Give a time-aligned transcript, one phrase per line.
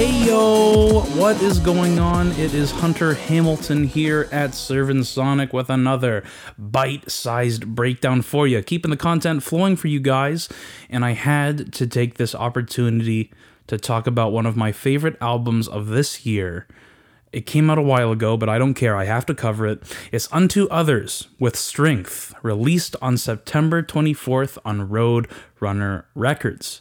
[0.00, 2.28] Hey yo, what is going on?
[2.28, 6.24] It is Hunter Hamilton here at Servant Sonic with another
[6.56, 10.48] bite sized breakdown for you, keeping the content flowing for you guys.
[10.88, 13.30] And I had to take this opportunity
[13.66, 16.66] to talk about one of my favorite albums of this year.
[17.30, 18.96] It came out a while ago, but I don't care.
[18.96, 19.82] I have to cover it.
[20.10, 25.28] It's Unto Others with Strength, released on September 24th on Road
[25.60, 26.80] Runner Records.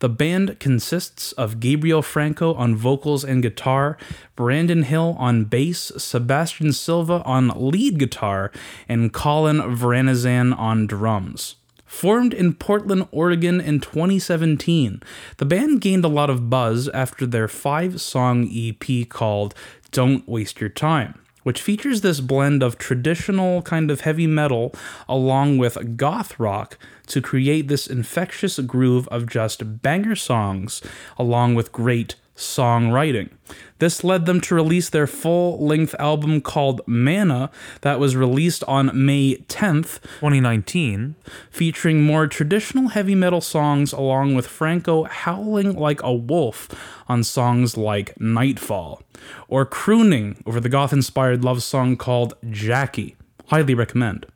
[0.00, 3.98] The band consists of Gabriel Franco on vocals and guitar,
[4.34, 8.50] Brandon Hill on bass, Sebastian Silva on lead guitar,
[8.88, 11.56] and Colin Vranizan on drums.
[11.84, 15.02] Formed in Portland, Oregon in 2017,
[15.36, 19.54] the band gained a lot of buzz after their five song EP called
[19.90, 24.74] Don't Waste Your Time which features this blend of traditional kind of heavy metal
[25.08, 30.82] along with goth rock to create this infectious groove of just banger songs
[31.18, 33.30] along with great songwriting.
[33.78, 37.50] This led them to release their full length album called Mana,
[37.82, 41.14] that was released on May 10th, 2019,
[41.50, 46.68] featuring more traditional heavy metal songs along with Franco howling like a wolf
[47.08, 49.02] on songs like Nightfall,
[49.48, 53.16] or crooning over the goth inspired love song called Jackie.
[53.46, 54.26] Highly recommend.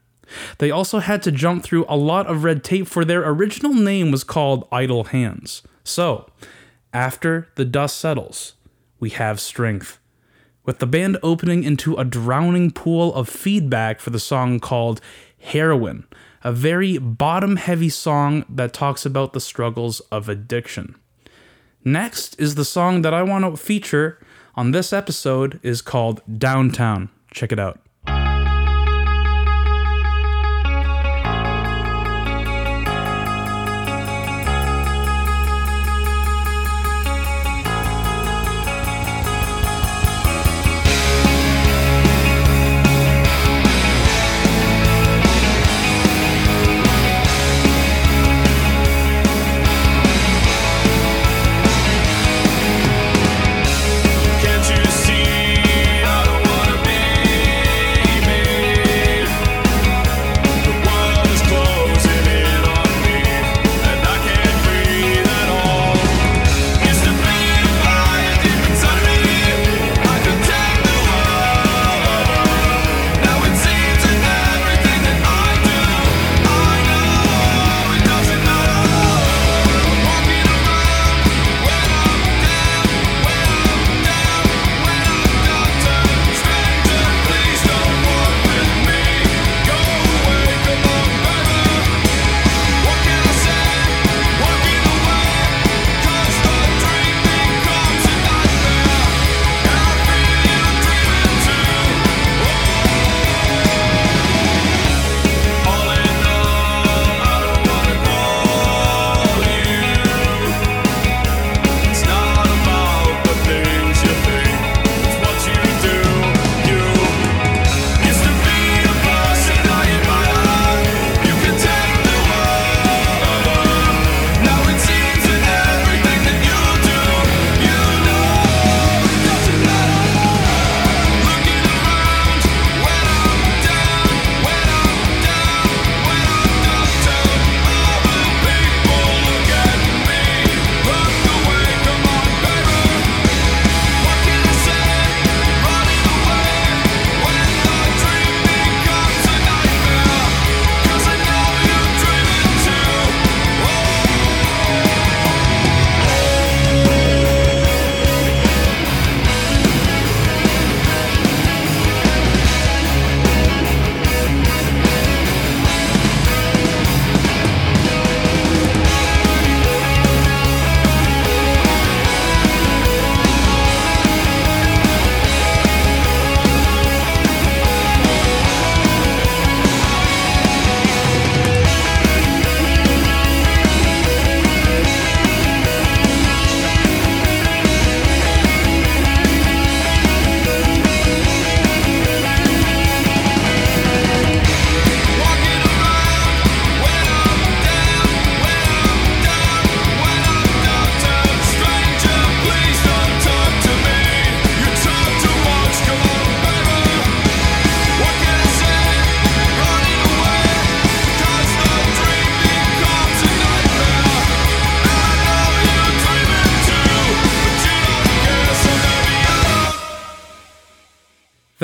[0.58, 4.10] They also had to jump through a lot of red tape for their original name
[4.10, 5.62] was called Idle Hands.
[5.84, 6.30] So,
[6.94, 8.54] after the dust settles,
[9.00, 9.98] we have strength.
[10.64, 15.00] With the band opening into a drowning pool of feedback for the song called
[15.38, 16.06] Heroin,
[16.42, 20.94] a very bottom heavy song that talks about the struggles of addiction.
[21.84, 24.18] Next is the song that I want to feature
[24.54, 27.10] on this episode is called Downtown.
[27.30, 27.83] Check it out.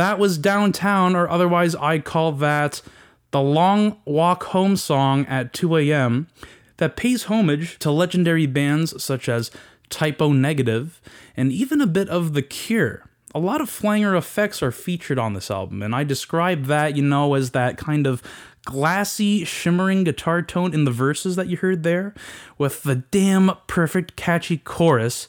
[0.01, 2.81] That was Downtown, or otherwise I'd call that
[3.33, 6.27] the Long Walk Home song at 2 a.m.
[6.79, 9.51] that pays homage to legendary bands such as
[9.91, 11.03] Type O Negative
[11.37, 13.05] and even a bit of The Cure.
[13.35, 17.03] A lot of flanger effects are featured on this album, and I describe that, you
[17.03, 18.23] know, as that kind of
[18.65, 22.15] glassy, shimmering guitar tone in the verses that you heard there,
[22.57, 25.29] with the damn perfect catchy chorus,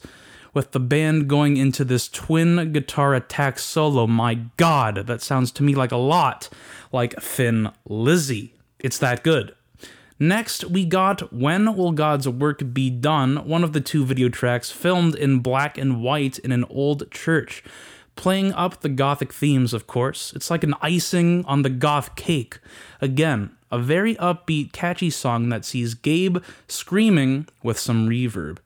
[0.54, 4.06] with the band going into this twin guitar attack solo.
[4.06, 6.48] My god, that sounds to me like a lot
[6.92, 8.54] like Thin Lizzy.
[8.78, 9.54] It's that good.
[10.18, 14.70] Next, we got When Will God's Work Be Done, one of the two video tracks
[14.70, 17.64] filmed in black and white in an old church
[18.16, 20.32] playing up the gothic themes, of course.
[20.34, 22.58] It's like an icing on the goth cake.
[23.00, 26.38] Again, a very upbeat, catchy song that sees Gabe
[26.68, 28.58] screaming with some reverb.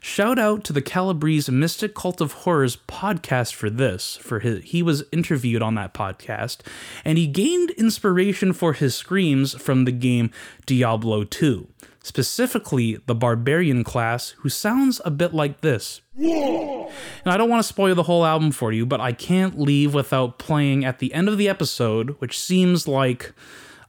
[0.00, 4.82] Shout out to the Calabrese Mystic Cult of Horrors podcast for this, for his, he
[4.82, 6.58] was interviewed on that podcast,
[7.04, 10.30] and he gained inspiration for his screams from the game
[10.66, 11.68] Diablo 2
[12.06, 16.02] specifically the barbarian class, who sounds a bit like this.
[16.16, 16.88] And
[17.26, 20.38] I don't want to spoil the whole album for you, but I can't leave without
[20.38, 23.32] playing at the end of the episode, which seems like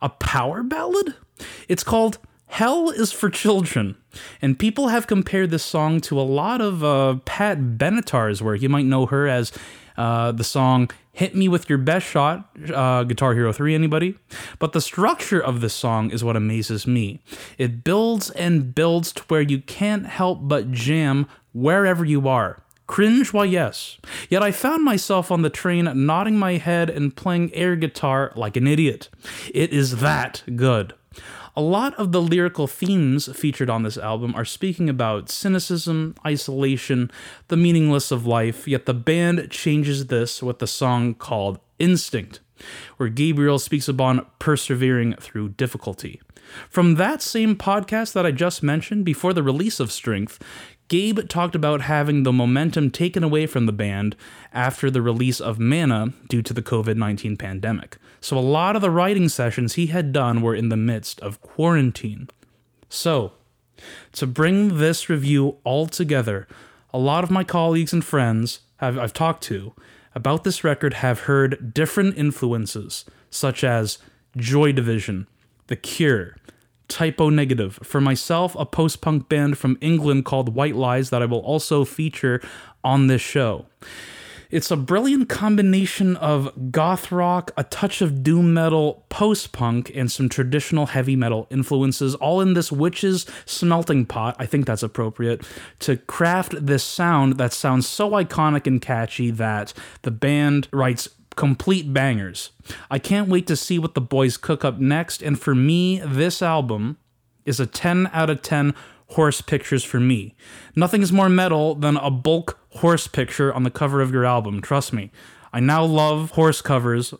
[0.02, 1.14] a power ballad.
[1.68, 2.18] It's called
[2.48, 3.98] Hell is for Children,
[4.42, 8.62] and people have compared this song to a lot of uh, Pat Benatar's work.
[8.62, 9.52] You might know her as
[9.98, 14.16] uh, the song Hit Me With Your Best Shot, uh, Guitar Hero 3, anybody?
[14.60, 17.22] But the structure of this song is what amazes me.
[17.58, 22.62] It builds and builds to where you can't help but jam wherever you are.
[22.88, 23.98] Cringe, why yes.
[24.30, 28.56] Yet I found myself on the train nodding my head and playing air guitar like
[28.56, 29.10] an idiot.
[29.54, 30.94] It is that good.
[31.58, 37.10] A lot of the lyrical themes featured on this album are speaking about cynicism, isolation,
[37.48, 42.42] the meaningless of life, yet the band changes this with the song called Instinct,
[42.98, 46.22] where Gabriel speaks upon persevering through difficulty.
[46.70, 50.38] From that same podcast that I just mentioned before the release of Strength,
[50.88, 54.16] Gabe talked about having the momentum taken away from the band
[54.54, 57.98] after the release of Mana due to the COVID 19 pandemic.
[58.22, 61.42] So, a lot of the writing sessions he had done were in the midst of
[61.42, 62.30] quarantine.
[62.90, 63.34] So,
[64.14, 66.48] to bring this review all together,
[66.94, 69.74] a lot of my colleagues and friends have, I've talked to
[70.16, 74.00] about this record have heard different influences, such as
[74.36, 75.28] Joy Division,
[75.68, 76.38] The Cure,
[76.88, 77.80] Type O Negative.
[77.84, 81.86] For myself, a post punk band from England called White Lies that I will also
[81.86, 82.42] feature
[82.84, 83.66] on this show.
[84.50, 90.10] It's a brilliant combination of goth rock, a touch of doom metal, post punk, and
[90.10, 94.38] some traditional heavy metal influences, all in this witch's smelting pot.
[94.40, 95.46] I think that's appropriate
[95.80, 99.74] to craft this sound that sounds so iconic and catchy that
[100.04, 102.52] the band writes complete bangers.
[102.92, 106.42] I can't wait to see what the boys cook up next, and for me, this
[106.42, 106.98] album
[107.46, 108.76] is a 10 out of 10
[109.12, 110.36] horse pictures for me.
[110.76, 114.62] Nothing is more metal than a bulk horse picture on the cover of your album,
[114.62, 115.12] trust me.
[115.54, 117.14] I now love horse covers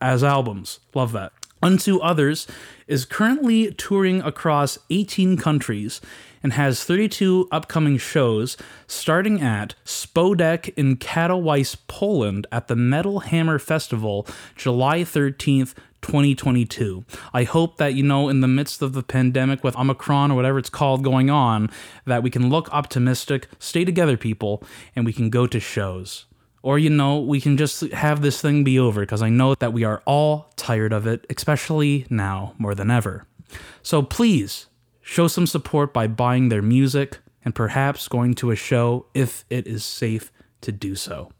[0.00, 0.80] as albums.
[0.94, 1.32] Love that.
[1.62, 2.46] Unto Others
[2.86, 6.00] is currently touring across 18 countries
[6.42, 13.58] and has 32 upcoming shows, starting at Spodek in Katowice, Poland at the Metal Hammer
[13.58, 14.26] Festival,
[14.56, 17.04] July 13th, 2022.
[17.34, 20.58] I hope that, you know, in the midst of the pandemic with Omicron or whatever
[20.58, 21.68] it's called going on,
[22.04, 24.62] that we can look optimistic, stay together, people,
[24.94, 26.26] and we can go to shows.
[26.62, 29.72] Or, you know, we can just have this thing be over because I know that
[29.72, 33.24] we are all tired of it, especially now more than ever.
[33.82, 34.66] So please
[35.06, 39.64] show some support by buying their music and perhaps going to a show if it
[39.64, 41.30] is safe to do so.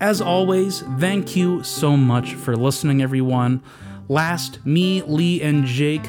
[0.00, 3.64] As always, thank you so much for listening, everyone.
[4.08, 6.08] Last, me, Lee, and Jake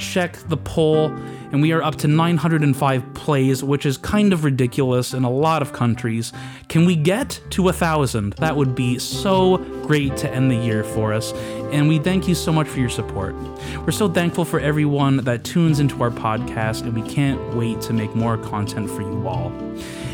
[0.00, 1.08] check the poll,
[1.52, 5.62] and we are up to 905 plays, which is kind of ridiculous in a lot
[5.62, 6.32] of countries.
[6.68, 8.32] Can we get to a thousand?
[8.34, 11.32] That would be so great to end the year for us,
[11.72, 13.34] and we thank you so much for your support.
[13.84, 17.92] We're so thankful for everyone that tunes into our podcast, and we can't wait to
[17.92, 19.52] make more content for you all.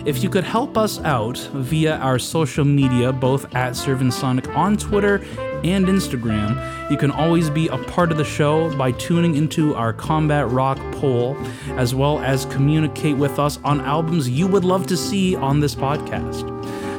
[0.04, 4.76] If you could help us out via our social media, both at Servant Sonic on
[4.76, 5.20] Twitter
[5.64, 9.92] and Instagram, you can always be a part of the show by tuning into our
[9.92, 11.36] Combat Rock poll,
[11.76, 15.74] as well as communicate with us on albums you would love to see on this
[15.74, 16.52] podcast.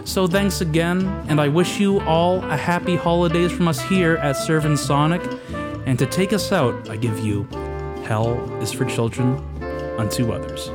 [0.07, 4.37] So thanks again, and I wish you all a happy holidays from us here at
[4.37, 5.21] Servant Sonic.
[5.85, 7.47] And to take us out, I give you
[8.03, 9.35] Hell is for Children
[9.97, 10.71] unto others.